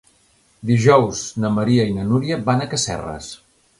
Dijous 0.69 1.21
na 1.43 1.51
Maria 1.57 1.85
i 1.91 1.93
na 1.99 2.07
Núria 2.13 2.39
van 2.49 2.65
a 2.65 2.69
Casserres. 2.73 3.29